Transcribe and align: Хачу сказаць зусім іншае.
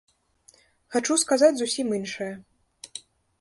Хачу 0.95 1.17
сказаць 1.23 1.51
зусім 1.59 1.93
іншае. 1.99 2.31